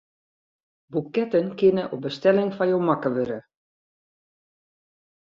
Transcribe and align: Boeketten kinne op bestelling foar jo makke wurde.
Boeketten 0.91 1.47
kinne 1.59 1.83
op 1.95 2.03
bestelling 2.07 2.51
foar 2.55 2.69
jo 2.73 2.79
makke 2.87 3.09
wurde. 3.15 3.39